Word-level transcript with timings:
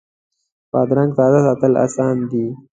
بادرنګ 0.71 1.11
تازه 1.17 1.39
ساتل 1.45 1.73
اسانه 1.85 2.23
دي. 2.31 2.45